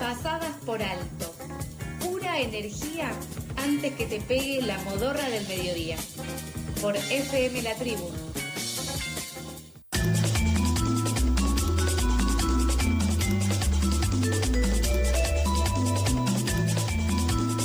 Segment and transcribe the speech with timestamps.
[0.00, 1.34] Pasadas por alto.
[2.00, 3.12] Pura energía
[3.58, 5.98] antes que te pegue la modorra del mediodía.
[6.80, 8.10] Por FM La Tribu.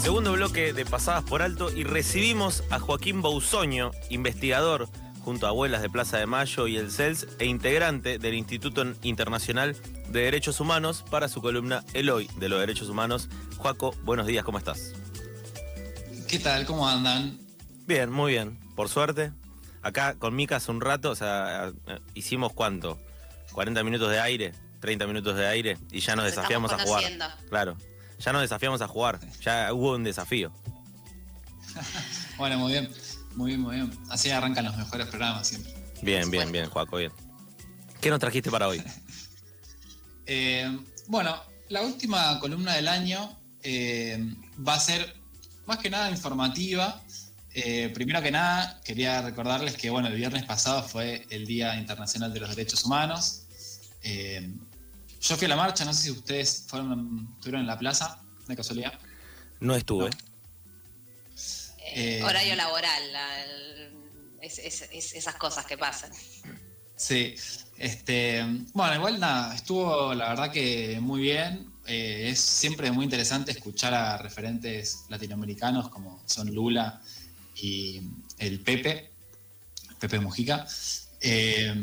[0.04, 4.90] Segundo bloque de Pasadas por Alto y recibimos a Joaquín Bausoño, investigador
[5.24, 9.78] junto a Abuelas de Plaza de Mayo y el CELS e integrante del Instituto Internacional
[10.10, 13.30] de Derechos Humanos para su columna El Hoy de los Derechos Humanos.
[13.58, 14.94] Joaco, buenos días, ¿cómo estás?
[16.28, 16.66] ¿Qué tal?
[16.66, 17.40] ¿Cómo andan?
[17.86, 19.32] Bien, muy bien, por suerte.
[19.82, 23.00] Acá con Mica hace un rato, o sea, eh, hicimos cuánto?
[23.52, 27.04] 40 minutos de aire, 30 minutos de aire y ya nos, desafiamos a jugar.
[27.50, 27.78] Claro,
[28.20, 30.52] ya nos desafiamos a jugar, ya hubo un desafío.
[32.38, 32.90] bueno, muy bien.
[33.36, 33.92] Muy bien, muy bien.
[34.10, 35.74] Así arrancan los mejores programas siempre.
[36.02, 37.12] Bien, bien, bien, Juaco, bien.
[38.02, 38.82] ¿Qué nos trajiste para hoy?
[40.26, 44.18] Eh, bueno, la última columna del año eh,
[44.68, 45.16] va a ser
[45.66, 47.02] más que nada informativa.
[47.54, 52.34] Eh, primero que nada, quería recordarles que bueno, el viernes pasado fue el Día Internacional
[52.34, 53.44] de los Derechos Humanos.
[55.22, 58.56] yo fui a la marcha, no sé si ustedes fueron, estuvieron en la plaza, de
[58.56, 58.94] casualidad.
[59.60, 60.10] No estuve.
[61.98, 63.02] Eh, horario laboral,
[64.42, 66.12] esas cosas que pasan.
[66.96, 67.36] Sí,
[67.78, 68.44] este,
[68.74, 71.72] bueno, igual nada, estuvo la verdad que muy bien.
[71.88, 77.02] Eh, es siempre muy interesante escuchar a referentes latinoamericanos como son Lula
[77.56, 78.02] y
[78.40, 79.12] el Pepe,
[80.00, 80.66] Pepe Mujica.
[81.22, 81.76] Eh,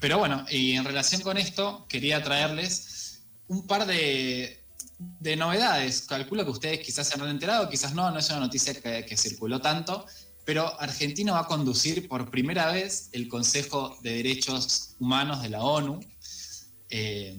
[0.00, 4.60] pero bueno, y en relación con esto, quería traerles un par de,
[4.98, 6.02] de novedades.
[6.02, 9.60] Calculo que ustedes quizás se han enterado, quizás no, no es una noticia que, circuló
[9.60, 10.06] tanto,
[10.46, 15.64] pero Argentina va a conducir por primera vez el Consejo de Derechos Humanos de la
[15.64, 15.98] ONU.
[16.88, 17.36] Eh,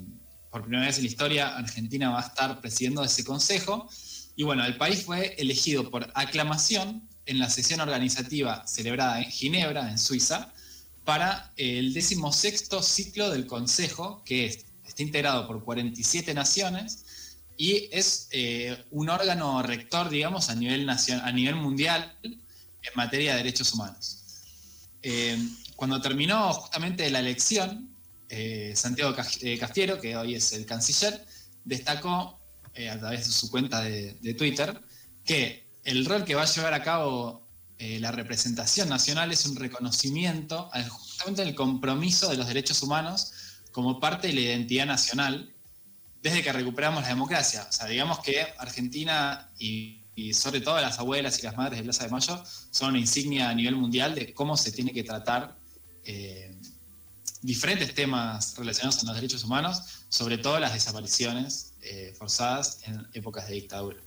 [0.52, 3.90] por primera vez en la historia, Argentina va a estar presidiendo ese consejo.
[4.36, 9.90] Y bueno, el país fue elegido por aclamación en la sesión organizativa celebrada en Ginebra,
[9.90, 10.54] en Suiza,
[11.06, 14.48] para el decimosexto ciclo del Consejo, que
[14.86, 21.32] está integrado por 47 naciones y es eh, un órgano rector, digamos, a nivel, a
[21.32, 22.14] nivel mundial
[22.88, 24.24] en materia de derechos humanos.
[25.02, 25.38] Eh,
[25.76, 27.96] cuando terminó justamente la elección,
[28.30, 31.26] eh, Santiago Castiero, que hoy es el canciller,
[31.64, 32.40] destacó
[32.92, 34.80] a través de su cuenta de, de, Twitter
[35.26, 37.48] que el rol que va a llevar a cabo
[37.80, 43.34] la representación nacional es un reconocimiento justamente del compromiso de los derechos humanos
[43.72, 45.54] como parte de la identidad nacional
[46.22, 47.68] desde que recuperamos la democracia.
[47.70, 50.02] O sea, digamos que Argentina y,
[50.34, 53.54] sobre todo las abuelas y las madres de Plaza de Mayo son una insignia a
[53.54, 55.56] nivel mundial de cómo se tiene que tratar
[56.04, 56.58] eh,
[57.42, 63.48] diferentes temas relacionados con los derechos humanos, sobre todo las desapariciones eh, forzadas en épocas
[63.48, 64.02] de dictadura.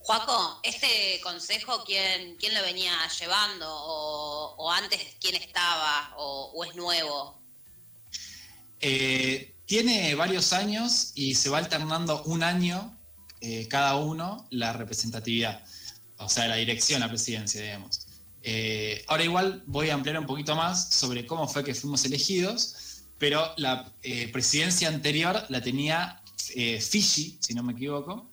[0.00, 3.66] Juaco, ¿este consejo quién, quién lo venía llevando?
[3.68, 6.14] ¿O, antes quién estaba?
[6.16, 7.42] ¿O, es nuevo?
[8.78, 12.95] Eh, tiene varios años y se va alternando un año
[13.40, 15.62] eh, cada uno la representatividad,
[16.18, 18.06] o sea, la dirección a presidencia, digamos.
[18.42, 23.02] Eh, ahora igual voy a ampliar un poquito más sobre cómo fue que fuimos elegidos,
[23.18, 28.30] pero la eh, presidencia anterior la tenía Fiji, si no me equivoco.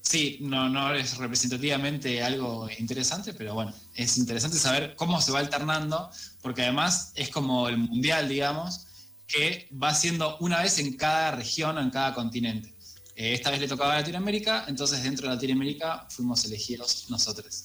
[0.00, 5.38] sí, no, no es representativamente algo interesante, pero bueno, es interesante saber cómo se va
[5.38, 6.10] alternando,
[6.42, 8.86] porque además es como el mundial, digamos,
[9.28, 12.72] que va siendo una vez en cada región en cada continente.
[13.18, 17.64] Eh, esta vez le tocaba a Latinoamérica, entonces dentro de Latinoamérica fuimos elegidos nosotros.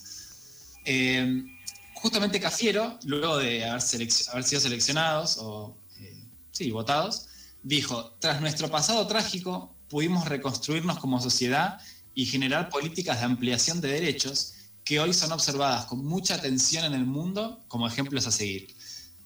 [0.84, 1.44] Eh,
[1.94, 7.28] justamente Cafiero, luego de haber, sido seleccionados o eh, sí, votados,
[7.62, 11.80] dijo, tras nuestro pasado trágico pudimos reconstruirnos como sociedad
[12.16, 16.96] y generar políticas de ampliación de derechos que hoy son observadas con mucha atención en
[16.96, 18.75] el mundo como ejemplos a seguir.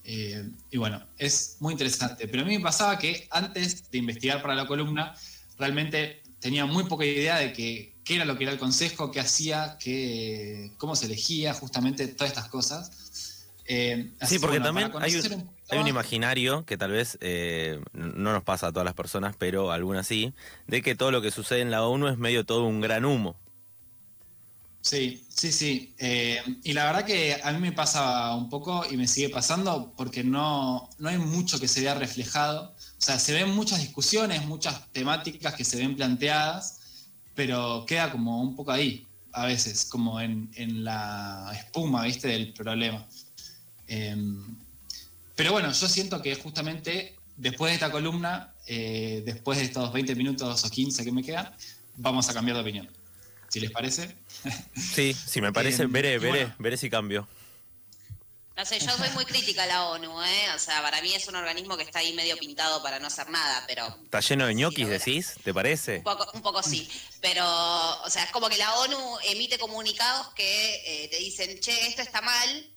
[0.03, 2.27] Eh, y bueno, es muy interesante.
[2.27, 5.15] Pero a mí me pasaba que antes de investigar para la columna,
[5.57, 9.77] realmente tenía muy poca idea de qué era lo que era el consejo, qué hacía,
[9.79, 13.47] qué, cómo se elegía, justamente todas estas cosas.
[13.69, 14.91] Eh, sí, porque también
[15.69, 19.71] hay un, imaginario que tal vez eh, no nos pasa a todas las personas, pero
[19.71, 20.33] algunas sí,
[20.67, 23.35] de que todo lo que sucede en la ONU es medio todo un gran humo.
[24.79, 25.93] Sí, sí, sí.
[25.99, 29.93] Eh, y la verdad que a mí me pasa un poco y me sigue pasando
[29.95, 32.73] porque no, no hay mucho que se vea reflejado.
[32.97, 36.79] O sea, se ven muchas discusiones, muchas temáticas que se ven planteadas,
[37.35, 40.49] pero queda como un poco ahí, a veces, como en,
[40.83, 42.27] la espuma, ¿viste?
[42.27, 43.05] Del problema.
[43.87, 44.57] Em,
[45.35, 50.15] pero bueno, yo siento que justamente después de esta columna, eh, después de estos 20
[50.15, 51.53] minutos o 15 que me quedan,
[51.95, 52.89] vamos a cambiar de opinión.
[53.49, 54.15] Si les parece.
[54.75, 56.55] Sí, si me parece, Eh, veré, veré, bueno.
[56.59, 57.27] veré si cambio.
[58.55, 60.47] No sé, yo soy muy crítica a la ONU, ¿eh?
[60.55, 63.29] O sea, para mí es un organismo que está ahí medio pintado para no hacer
[63.29, 65.35] nada, pero ¿Está lleno de Sí, ñoquis, decís?
[65.43, 65.97] ¿Te parece?
[65.97, 66.89] un poco, un poco sí.
[67.21, 67.45] Pero,
[68.01, 72.01] o sea, es como que la ONU emite comunicados que eh, te dicen, che, esto
[72.01, 72.67] está mal,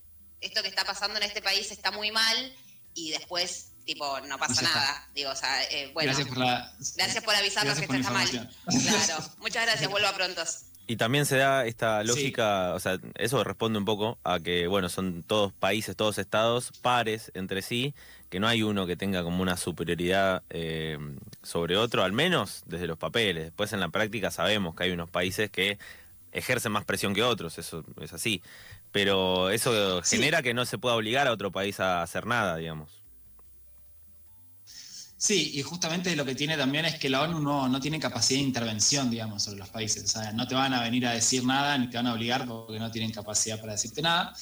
[0.43, 2.55] esto que está pasando en este país está muy mal,
[2.93, 5.09] y después, tipo, no pasa nada.
[5.15, 6.73] Digo, o sea, eh, bueno, gracias por la.
[6.97, 9.07] gracias por avisarnos gracias que por esto está mal.
[9.07, 10.43] Claro, muchas gracias, vuelva pronto.
[10.87, 12.09] Y también se da esta Sí.
[12.09, 16.73] lógica, o sea, eso responde un poco a que, bueno, son todos países, todos estados
[16.83, 17.95] pares entre sí,
[18.29, 20.99] que no hay uno que tenga como una superioridad eh,
[21.45, 23.45] sobre otro, al menos desde los papeles.
[23.45, 25.79] Después en la práctica sabemos que hay unos países que
[26.33, 28.43] ejercen más presión que otros, eso es así.
[28.93, 30.17] Pero eso Sí.
[30.17, 33.00] genera que no se pueda obligar a otro país a hacer nada, digamos.
[35.23, 38.41] Sí, y justamente lo que tiene también es que la ONU no, no tiene capacidad
[38.41, 40.03] de intervención, digamos, sobre los países.
[40.05, 42.47] O sea, no te van a venir a decir nada ni te van a obligar
[42.47, 44.33] porque no tienen capacidad para decirte nada.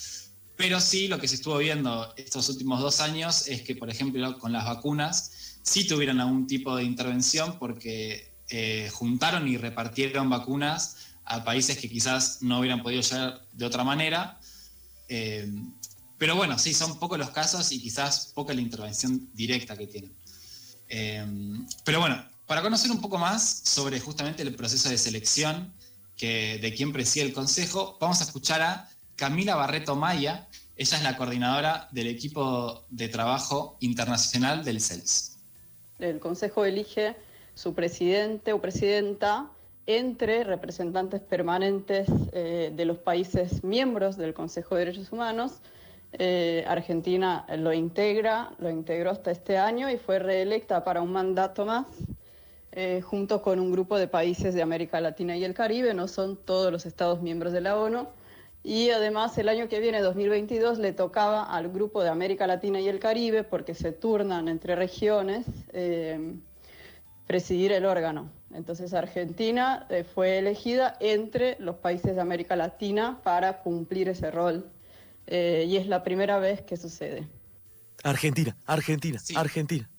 [0.56, 4.38] Pero sí, lo que se estuvo viendo estos últimos dos años es que, por ejemplo,
[4.38, 11.08] con las vacunas, sí tuvieron algún tipo de intervención porque eh, juntaron y repartieron vacunas
[11.25, 14.38] a países que quizás no hubieran podido llegar de otra manera.
[15.08, 15.52] Eh,
[16.19, 20.16] pero bueno, sí, son pocos los casos y quizás poca la intervención directa que tienen.
[20.88, 21.25] Eh,
[21.85, 25.73] pero bueno, para conocer un poco más sobre justamente el proceso de selección
[26.17, 30.49] que, de quién preside el Consejo, vamos a escuchar a Camila Barreto Maya.
[30.76, 35.38] Ella es la coordinadora del equipo de trabajo internacional del CELS.
[35.99, 37.17] El Consejo elige
[37.55, 39.50] su presidente o presidenta
[39.87, 45.55] entre representantes permanentes eh, de los países miembros del Consejo de Derechos Humanos.
[46.12, 51.66] Eh, Argentina lo integra, lo integró hasta este año y fue reelecta para un mandato
[51.66, 51.87] más,
[52.72, 56.37] eh, junto con un grupo de países de América Latina y el Caribe, no son
[56.37, 58.08] todos los Estados miembros de la ONU.
[58.64, 62.88] Y además el año que viene, 2022, le tocaba al grupo de América Latina y
[62.88, 66.34] el Caribe, porque se turnan entre regiones, eh,
[67.26, 68.31] presidir el órgano.
[68.52, 74.70] Entonces Argentina fue elegida entre los países de América Latina para cumplir ese rol.
[75.30, 77.28] Eh, y es la primera vez que sucede.
[78.02, 79.34] Argentina, Argentina, Sí.
[79.36, 79.90] Argentina.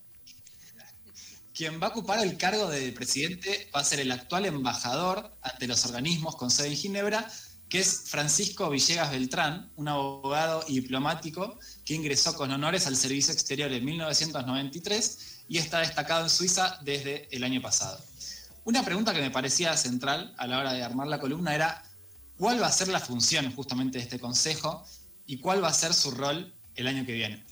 [1.53, 5.67] Quien va a ocupar el cargo de presidente va a ser el actual embajador ante
[5.67, 7.29] los organismos con sede en Ginebra,
[7.67, 13.31] que es Francisco Villegas Beltrán, un abogado y diplomático que ingresó con honores al servicio
[13.33, 17.99] exterior en 1993 y está destacado en Suiza desde el año pasado.
[18.63, 21.83] Una pregunta que me parecía central a la hora de armar la columna era
[22.37, 24.85] cuál va a ser la función justamente de este consejo
[25.29, 27.45] y cuál va a ser su rol el año que viene.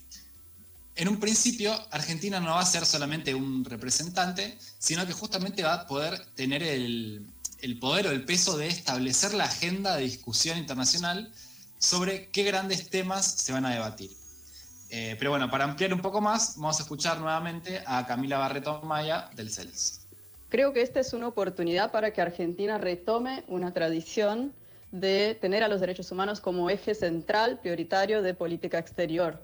[0.95, 5.75] En un principio, Argentina no va a ser solamente un representante, sino que justamente va
[5.75, 7.27] a poder tener el,
[7.62, 11.31] el poder o el peso de establecer la agenda de discusión internacional
[11.77, 14.09] sobre qué grandes temas se van a debatir.
[14.89, 18.81] Eh, pero bueno, para ampliar un poco más, vamos a escuchar nuevamente a Camila Barreto
[18.81, 20.01] Maya del CELS.
[20.50, 24.51] Creo que esta es una oportunidad para que Argentina retome una tradición
[24.92, 29.39] de tener a los derechos humanos como eje central, prioritario de política exterior.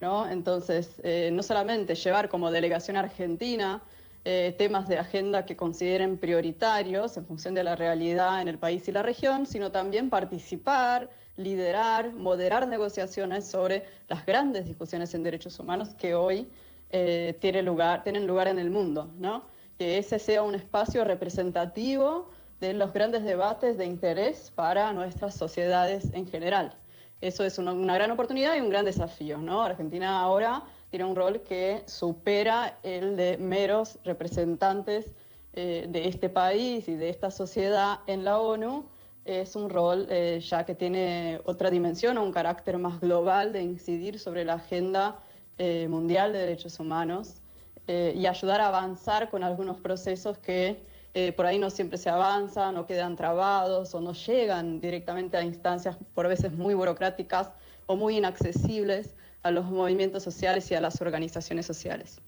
[0.00, 0.28] ¿no?
[0.28, 3.82] Entonces, eh, no solamente llevar como delegación argentina
[4.24, 8.86] eh, temas de agenda que consideren prioritarios en función de la realidad en el país
[8.88, 15.58] y la región, sino también participar, liderar, moderar negociaciones sobre las grandes discusiones en derechos
[15.58, 16.48] humanos que hoy
[16.90, 19.10] eh, lugar, tienen lugar en el mundo.
[19.18, 19.44] ¿no?
[19.78, 22.28] Que ese sea un espacio representativo
[22.60, 26.74] de los grandes debates de interés para nuestras sociedades en general.
[27.20, 29.38] Eso es una, una, gran oportunidad y un gran desafío.
[29.38, 29.62] ¿no?
[29.62, 35.14] Argentina ahora tiene un rol que supera el de meros representantes
[35.52, 38.86] eh, de este país y de esta sociedad en la ONU.
[39.24, 44.18] Es un rol eh, ya que tiene otra dimensión, un carácter más global de incidir
[44.18, 45.20] sobre la agenda
[45.58, 47.42] eh, mundial de derechos humanos
[47.90, 50.82] y ayudar a avanzar con algunos procesos que
[51.20, 55.42] eh, por ahí no siempre se avanzan o quedan trabados o no llegan directamente a
[55.42, 57.50] instancias por veces muy burocráticas
[57.86, 62.20] o muy inaccesibles a los movimientos sociales y a las organizaciones sociales.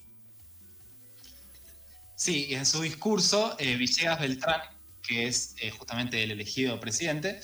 [2.16, 4.60] Sí, y en su discurso, eh, Villegas Beltrán,
[5.00, 7.40] que es eh, justamente el elegido presidente,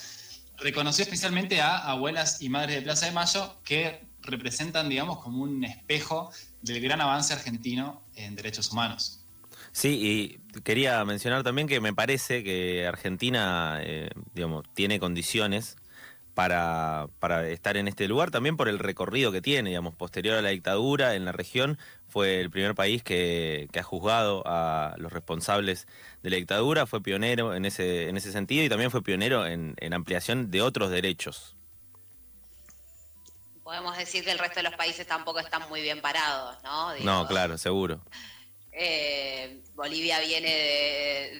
[0.56, 5.62] reconoció especialmente a abuelas y madres de Plaza de Mayo que representan, digamos, como un
[5.62, 9.22] espejo del gran avance argentino en derechos humanos.
[9.76, 15.76] Sí, y quería mencionar también que me parece que Argentina, eh, digamos, tiene condiciones
[16.34, 20.42] para, para estar en este lugar, también por el recorrido que tiene, digamos, posterior a
[20.42, 25.12] la dictadura en la región, fue el primer país que, que ha juzgado a los
[25.12, 25.86] responsables
[26.22, 29.74] de la dictadura, fue pionero en ese, en ese sentido y también fue pionero en,
[29.78, 31.56] en ampliación de otros derechos.
[33.64, 36.92] Podemos decir que el resto de los países tampoco están muy bien parados, ¿no?
[36.92, 38.00] Digo, No, claro, seguro.
[38.78, 40.48] Eh, Bolivia viene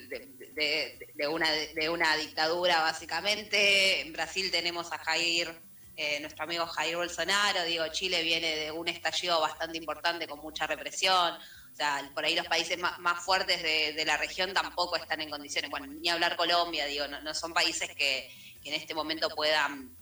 [0.08, 4.00] de, de- una, de una dictadura, básicamente.
[4.00, 5.54] En Brasil tenemos a Jair,
[5.96, 7.62] eh, nuestro amigo Jair Bolsonaro.
[7.64, 11.34] Digo, Chile viene de un estallido bastante importante con mucha represión.
[11.34, 15.20] O sea, por ahí los países más, más fuertes de, de la región tampoco están
[15.20, 15.70] en condiciones.
[15.70, 18.30] Bueno, ni hablar Colombia, digo, no, no son países que,
[18.62, 19.94] que en este momento puedan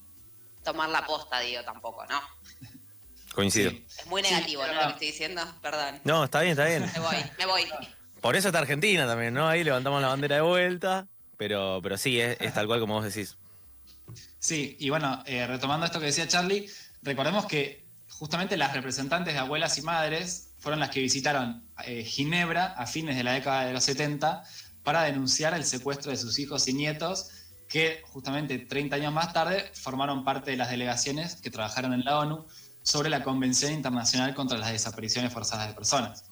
[0.63, 2.23] tomar la posta, digo, tampoco, ¿no?
[3.35, 3.71] Coincido.
[3.71, 3.85] Sí.
[3.99, 4.63] Es muy negativo.
[4.65, 6.01] Lo que estoy diciendo, perdón.
[6.05, 6.91] No, está bien, está bien.
[6.93, 7.63] Me voy, me voy.
[8.21, 9.49] Por eso está Argentina también, ¿no?
[9.49, 13.05] Ahí levantamos la bandera de vuelta, pero, pero sí, es, es tal cual como vos
[13.05, 13.37] decís.
[14.39, 16.69] Sí, y bueno, eh, retomando esto que decía Charlie,
[17.03, 22.75] recordemos que justamente las representantes de abuelas y madres fueron las que visitaron eh, Ginebra
[22.77, 24.45] a fines de la década de los 70
[24.83, 27.31] para denunciar el secuestro de sus hijos y nietos,
[27.69, 32.19] que justamente 30 años más tarde formaron parte de las delegaciones que trabajaron en la
[32.19, 32.47] ONU
[32.85, 36.25] sobre la Convención Internacional contra las Desapariciones Forzadas de Personas.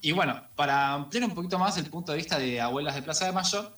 [0.00, 3.24] Y bueno, para ampliar un poquito más el punto de vista de Abuelas de Plaza
[3.24, 3.72] de Mayo,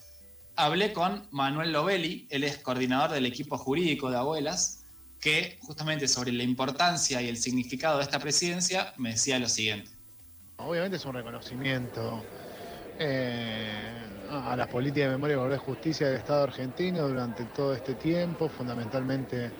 [0.56, 4.84] hablé con Manuel Lovelli, él es coordinador del equipo jurídico de Abuelas,
[5.20, 9.92] que justamente sobre la importancia y el significado de esta presidencia me decía lo siguiente.
[10.56, 12.24] Obviamente es un reconocimiento
[12.98, 13.70] eh,
[14.28, 19.52] a las políticas de memoria, y justicia del Estado argentino durante todo este tiempo, fundamentalmente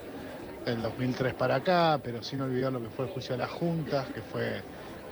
[0.66, 4.06] del 2003 para acá, pero sin olvidar lo que fue el juicio de las juntas,
[4.08, 4.60] que fue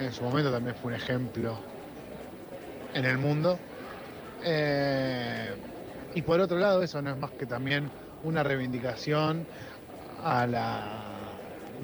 [0.01, 1.57] en su momento también fue un ejemplo
[2.93, 3.57] en el mundo.
[4.45, 5.55] Eh,
[6.15, 7.89] y por otro lado, eso no es más que también
[8.25, 9.47] una reivindicación
[10.25, 10.83] a la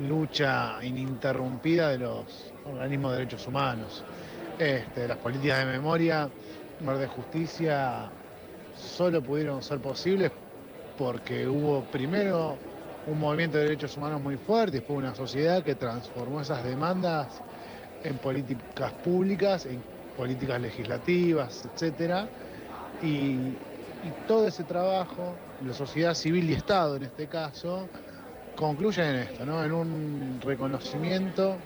[0.09, 4.03] lucha ininterrumpida de los organismos de derechos humanos.
[4.59, 6.29] Este, las políticas de memoria,
[6.81, 8.11] y justicia,
[8.77, 10.33] solo pudieron ser posibles
[10.97, 12.57] porque hubo primero
[13.11, 17.29] un movimiento de derechos humanos muy fuerte, después una sociedad que transformó esas demandas
[18.05, 19.83] en políticas públicas, en
[20.17, 22.29] políticas legislativas, etcétera,
[23.03, 25.35] y, y todo ese trabajo,
[25.67, 27.89] la sociedad civil y Estado en este caso,
[28.57, 29.65] concluyen en esto, ¿no?
[29.65, 31.57] en un reconocimiento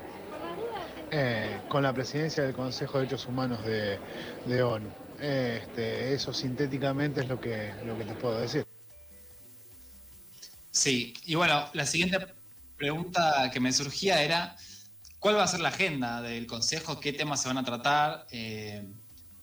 [1.10, 3.98] eh, con la presidencia del Consejo de Derechos Humanos de,
[4.46, 4.88] de ONU.
[5.20, 8.63] Este, eso sintéticamente es lo que, lo que te puedo decir.
[10.74, 12.18] Sí, y bueno, la siguiente
[12.76, 14.56] pregunta que me surgía era,
[15.20, 16.98] ¿cuál va a ser la agenda del Consejo?
[17.00, 18.26] ¿Qué temas se van a tratar?
[18.32, 18.84] Eh,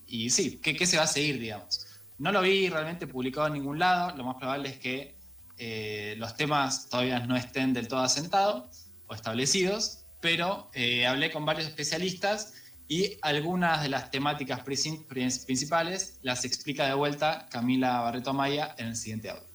[0.07, 1.85] y sí, ¿qué, ¿qué se va a seguir, digamos?
[2.17, 5.15] No lo vi realmente publicado en ningún lado, lo más probable es que
[5.57, 11.45] eh, los temas todavía no estén del todo asentados o establecidos, pero eh, hablé con
[11.45, 12.53] varios especialistas
[12.89, 18.87] y algunas de las temáticas princi- principales las explica de vuelta Camila Barreto Maya en
[18.87, 19.50] el siguiente audio.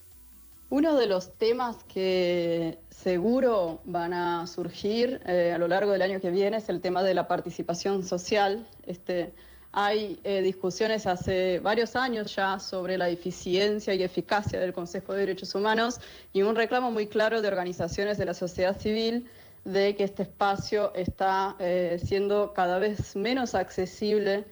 [0.68, 6.20] Uno de los temas que seguro van a surgir eh, a lo largo del año
[6.20, 8.66] que viene es el tema de la participación social.
[8.84, 9.32] Este,
[9.70, 15.20] hay eh, discusiones hace varios años ya sobre la eficiencia y eficacia del Consejo de
[15.20, 16.00] Derechos Humanos
[16.32, 19.28] y un reclamo muy claro de organizaciones de la sociedad civil
[19.64, 24.44] de que este espacio está eh, siendo cada vez menos accesible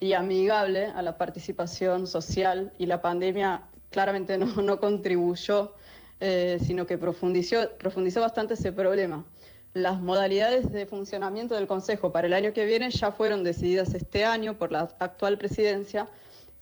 [0.00, 5.74] y amigable a la participación social y la pandemia claramente no, no contribuyó,
[6.20, 9.24] eh, sino que profundizó, profundizó bastante ese problema.
[9.74, 14.24] Las modalidades de funcionamiento del Consejo para el año que viene ya fueron decididas este
[14.24, 16.08] año por la actual presidencia,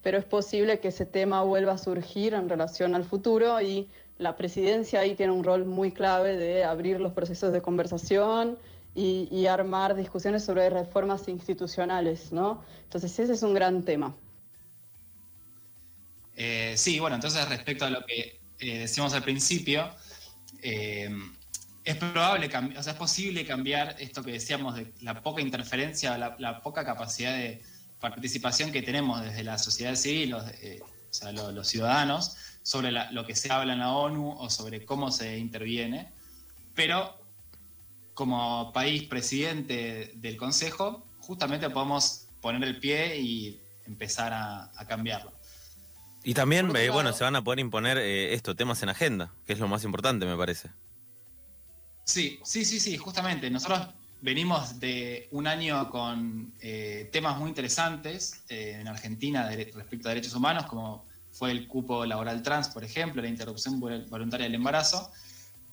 [0.02, 4.37] pero es posible que ese tema vuelva a surgir en relación al futuro y la
[4.37, 8.58] presidencia ahí tiene un rol muy clave de abrir los procesos de conversación
[8.94, 12.62] y, y armar discusiones sobre reformas institucionales, ¿no?
[12.84, 14.14] Entonces ese es un gran tema.
[16.42, 19.94] Eh, sí, bueno, entonces respecto a lo que eh, decíamos al principio,
[20.62, 21.11] eh,
[21.85, 22.47] es probable,
[22.78, 27.35] o sea, es posible cambiar esto que decíamos de la poca interferencia, la, poca capacidad
[27.37, 27.61] de
[28.00, 32.90] participación que tenemos desde la sociedad civil, los, eh, o sea, lo- los ciudadanos, sobre
[32.90, 36.11] lo que se habla en la ONU o sobre cómo se interviene,
[36.75, 37.20] pero
[38.14, 45.39] como país presidente del Consejo, justamente podemos poner el pie y empezar a cambiarlo.
[46.23, 49.55] Y también, eh, bueno, se van a poder imponer eh, esto, temas en agenda, que
[49.55, 50.71] es lo más importante, me parece.
[52.05, 53.50] Sí, sí, sí, sí, justamente.
[53.50, 53.89] Nosotros
[54.21, 60.11] venimos de un año con eh, temas muy interesantes eh, en Argentina de- respecto a
[60.11, 65.11] derechos humanos, como fue el cupo laboral trans, por ejemplo, la interrupción voluntaria del embarazo.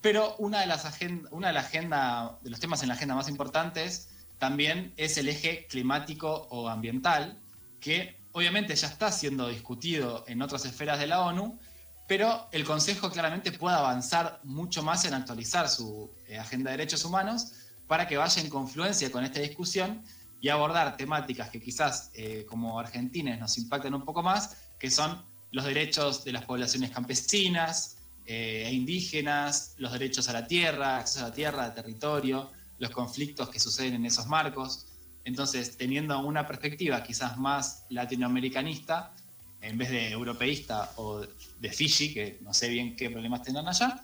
[0.01, 0.85] Pero una de las
[1.31, 5.27] una de la agenda, de los temas en la agenda más importantes también es el
[5.27, 7.39] eje climático o ambiental,
[7.79, 11.57] que obviamente ya está siendo discutido en otras esferas de la ONU,
[12.07, 17.03] pero el Consejo claramente puede avanzar mucho más en actualizar su eh, agenda de derechos
[17.03, 17.53] humanos
[17.87, 20.03] para que vaya en confluencia con esta discusión
[20.39, 25.19] y abordar temáticas que quizás eh, como argentines nos impactan un poco más, que son
[25.49, 31.25] los derechos de las poblaciones campesinas eh, e indígenas, los derechos a la tierra, acceso
[31.25, 34.85] a la tierra, al territorio, los conflictos que suceden en esos marcos.
[35.27, 39.11] Entonces, teniendo una perspectiva quizás más latinoamericanista,
[39.59, 41.19] en vez de europeísta o
[41.59, 44.01] de Fiji, que no sé bien qué problemas tendrán allá,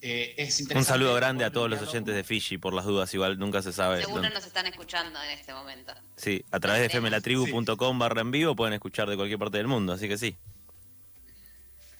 [0.00, 3.40] eh, es Un saludo grande a todos los oyentes de Fiji, por las dudas, igual
[3.40, 4.02] nunca se sabe.
[4.02, 5.94] Seguro nos están escuchando en este momento.
[6.14, 9.94] Sí, a través de fmlatribu.com barra en vivo pueden escuchar de cualquier parte del mundo,
[9.94, 10.36] así que sí.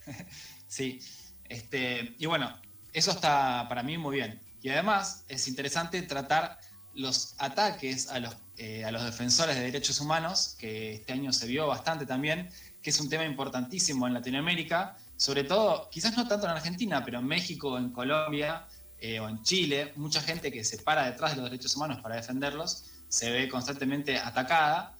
[0.68, 1.00] sí,
[1.48, 2.56] este, y bueno,
[2.92, 4.40] eso está para mí muy bien.
[4.62, 6.60] Y además es interesante tratar
[6.94, 11.46] los ataques a los, eh, a los defensores de derechos humanos, que este año se
[11.46, 12.48] vio bastante también,
[12.82, 17.18] que es un tema importantísimo en Latinoamérica, sobre todo, quizás no tanto en Argentina, pero
[17.18, 18.66] en México, en Colombia
[18.98, 22.16] eh, o en Chile, mucha gente que se para detrás de los derechos humanos para
[22.16, 24.96] defenderlos se ve constantemente atacada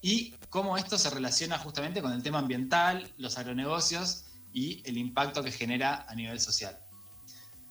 [0.00, 5.44] y cómo esto se relaciona justamente con el tema ambiental, los agronegocios y el impacto
[5.44, 6.78] que genera a nivel social.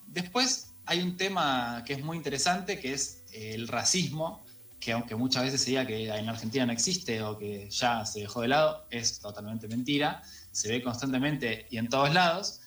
[0.05, 4.43] Después hay un tema que es muy interesante, que es el racismo,
[4.79, 8.21] que aunque muchas veces se diga que en Argentina no existe o que ya se
[8.21, 12.61] dejó de lado, es totalmente mentira, se ve constantemente y en todos lados.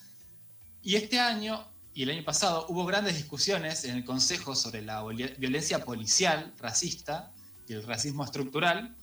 [0.83, 5.03] Y este año y el año pasado hubo grandes discusiones en el Consejo sobre la
[5.05, 7.33] violencia policial racista
[7.69, 8.97] y el racismo estructural,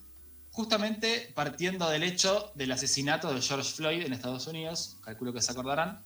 [0.50, 5.52] justamente partiendo del hecho del asesinato de George Floyd en Estados Unidos, calculo que se
[5.52, 6.04] acordarán.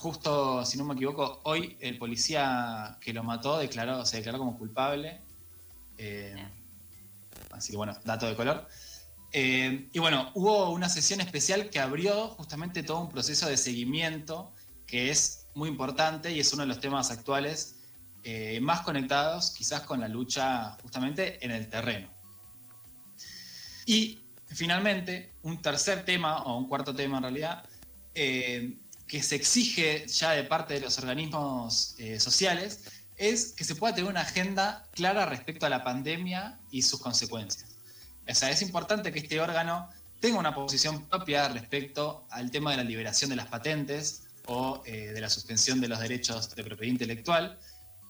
[0.00, 4.56] Justo, si no me equivoco, hoy el policía que lo mató declaró, se declaró como
[4.56, 5.20] culpable
[5.98, 6.34] eh,
[7.50, 8.66] así que bueno, dato de color.
[9.32, 14.54] Eh, y bueno, hubo una sesión especial que abrió justamente todo un proceso de seguimiento
[14.86, 17.76] que es muy importante y es uno de los temas actuales
[18.24, 22.08] eh, más conectados quizás con la lucha justamente en el terreno.
[23.84, 27.68] Y finalmente, un tercer tema, o un cuarto tema en realidad,
[29.10, 32.84] que se exige ya de parte de los organismos sociales,
[33.16, 37.66] es que se pueda tener una agenda clara respecto a la pandemia y sus consecuencias.
[38.28, 42.76] O sea, es importante que este órgano tenga una posición propia respecto al tema de
[42.76, 46.92] la liberación de las patentes o eh, de la suspensión de los derechos de propiedad
[46.92, 47.58] intelectual,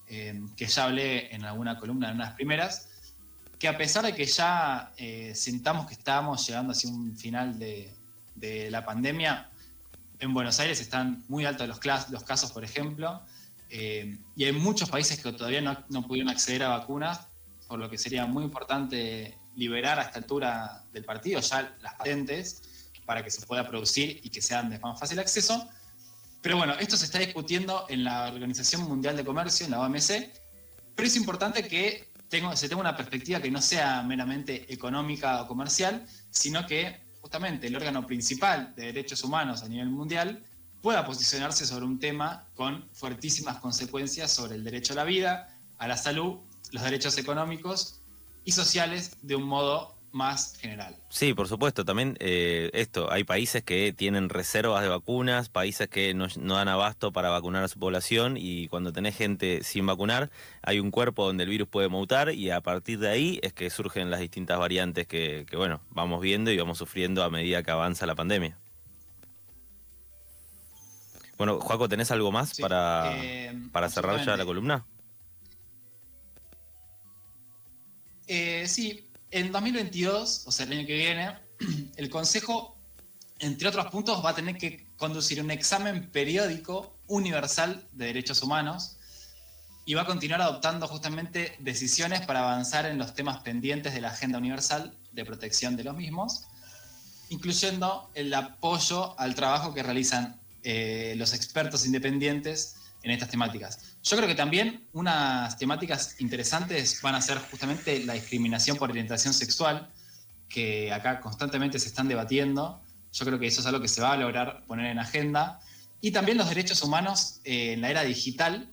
[0.09, 2.89] eh, que ya hablé en alguna columna, en unas primeras,
[3.59, 7.97] que a pesar de que ya eh, sintamos que estamos llegando hacia un final de,
[8.71, 9.50] la pandemia,
[10.21, 13.23] en Buenos Aires están muy altos los, casos, por ejemplo,
[13.71, 17.27] eh, y hay muchos países que todavía no, pudieron acceder a vacunas,
[17.67, 22.91] por lo que sería muy importante liberar a esta altura del partido ya las patentes
[23.07, 25.69] para que se pueda producir y que sean de más fácil acceso.
[26.43, 30.31] Pero bueno, esto se está discutiendo en la Organización Mundial de Comercio, en la OMC,
[30.95, 32.11] pero es importante que
[32.55, 37.77] se tenga una perspectiva que no sea meramente económica o comercial, sino que justamente el
[37.77, 40.43] órgano principal de derechos humanos a nivel mundial
[40.81, 45.87] pueda posicionarse sobre un tema con fuertísimas consecuencias sobre el derecho a la vida, a
[45.87, 46.39] la salud,
[46.73, 48.01] los derechos económicos
[48.45, 50.97] y sociales de un modo más general.
[51.09, 51.85] Sí, por supuesto.
[51.85, 57.13] También eh, esto, hay países que tienen reservas de vacunas, países que no, dan abasto
[57.13, 60.31] para vacunar a su población y cuando tenés gente sin vacunar,
[60.63, 63.71] hay un cuerpo donde el virus puede mutar y a partir de ahí es que
[63.71, 67.71] surgen las distintas variantes que, que bueno, vamos viendo y vamos sufriendo a medida que
[67.71, 68.59] avanza la pandemia.
[71.41, 74.85] Bueno, Juaco, ¿tenés algo más para, eh, para cerrar ya la columna?
[78.27, 81.39] Eh, sí, en 2022, o sea, el año que viene,
[81.97, 82.77] el Consejo,
[83.39, 88.97] entre otros puntos, va a tener que conducir un examen periódico universal de derechos humanos
[89.85, 94.09] y va a continuar adoptando justamente decisiones para avanzar en los temas pendientes de la
[94.09, 96.45] Agenda Universal de Protección de los mismos,
[97.31, 103.90] incluyendo el apoyo al trabajo que realizan eh, los expertos independientes en estas temáticas.
[104.03, 109.35] Yo creo que también unas temáticas interesantes van a ser justamente la discriminación por orientación
[109.35, 109.91] sexual,
[110.49, 112.83] que acá constantemente se están debatiendo.
[113.13, 115.61] Yo creo que eso es algo que se va a lograr poner en agenda.
[116.01, 118.73] Y también los derechos humanos en la era digital,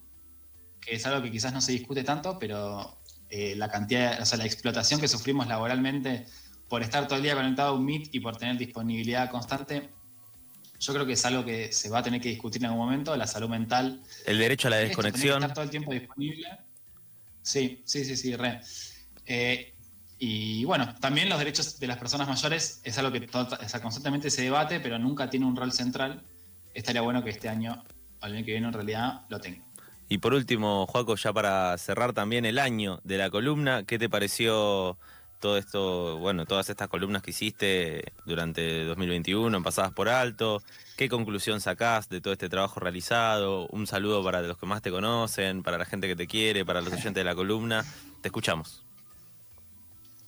[0.79, 2.97] que es algo que quizás no se discute tanto, pero
[3.29, 6.25] eh, la cantidad, o sea, la explotación que sufrimos laboralmente
[6.69, 9.89] por estar todo el día conectado a un Meet y por tener disponibilidad constante
[10.79, 13.15] yo creo que es algo que se va a tener que discutir en algún momento,
[13.15, 14.01] la salud mental.
[14.25, 15.21] El derecho a la Esto, desconexión.
[15.21, 16.47] tener que estar todo el tiempo disponible.
[17.41, 18.61] Sí, sí, sí, sí, re.
[19.25, 19.73] Eh,
[20.19, 23.81] y bueno, también los derechos de las personas mayores es algo que to- o sea,
[23.81, 26.23] constantemente se debate, pero nunca tiene un rol central.
[26.73, 27.83] Estaría bueno que este año,
[28.21, 29.63] al año que viene en realidad, lo tenga.
[30.09, 34.09] Y por último, Juaco, ya para cerrar también el año de la columna, ¿qué te
[34.09, 34.97] pareció
[35.39, 40.61] todo esto, bueno, todas estas columnas que hiciste durante 2021, en pasadas por alto?
[40.95, 43.67] ¿Qué conclusión sacás de todo este trabajo realizado?
[43.67, 46.81] Un saludo para los que más te conocen, para la gente que te quiere, para
[46.81, 47.85] los oyentes de la columna.
[48.21, 48.83] Te escuchamos.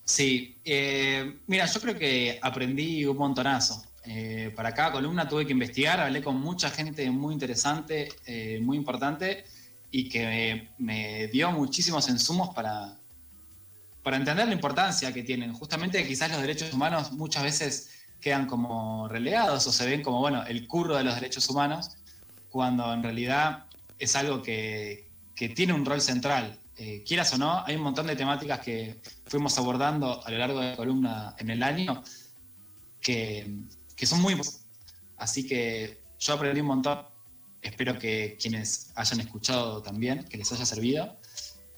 [0.03, 3.83] Sí, eh, mira, yo creo que aprendí un montonazo.
[4.05, 8.77] Eh, para cada columna tuve que investigar, hablé con mucha gente muy interesante, eh, muy
[8.77, 9.45] importante,
[9.91, 12.98] y que me, me dio muchísimos insumos para,
[14.03, 15.53] para entender la importancia que tienen.
[15.53, 17.89] Justamente quizás los derechos humanos muchas veces
[18.21, 21.91] quedan como relegados o se ven como, bueno, el curro de los derechos humanos,
[22.49, 23.65] cuando en realidad
[23.97, 26.59] es algo que, que tiene un rol central.
[26.77, 30.61] Eh, quieras o no, hay un montón de temáticas que fuimos abordando a lo largo
[30.61, 32.03] de la columna en el año
[33.01, 33.63] que,
[33.95, 34.65] que son muy importantes.
[35.17, 37.05] Así que yo aprendí un montón.
[37.61, 41.18] Espero que quienes hayan escuchado también, que les haya servido.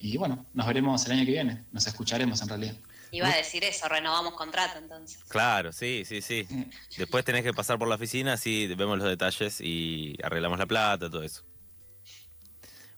[0.01, 1.65] Y bueno, nos veremos el año que viene.
[1.71, 2.75] Nos escucharemos en realidad.
[3.11, 5.21] Iba a decir eso, renovamos contrato entonces.
[5.25, 6.47] Claro, sí, sí, sí.
[6.97, 11.09] Después tenés que pasar por la oficina, así vemos los detalles y arreglamos la plata,
[11.09, 11.43] todo eso.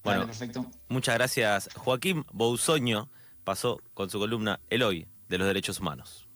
[0.03, 0.65] Bueno, Dale, perfecto.
[0.87, 1.69] muchas gracias.
[1.75, 3.09] Joaquín Bousoño
[3.43, 6.27] pasó con su columna El Hoy de los Derechos Humanos.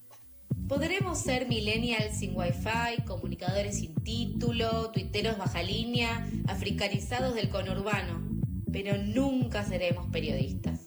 [0.67, 8.23] Podremos ser millennials sin wifi, comunicadores sin título, tuiteros baja línea, africanizados del conurbano,
[8.71, 10.86] pero nunca seremos periodistas.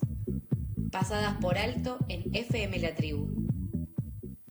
[0.90, 3.39] Pasadas por alto en FM La Tribu.